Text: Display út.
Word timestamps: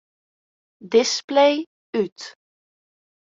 Display 0.95 1.57
út. 2.01 2.17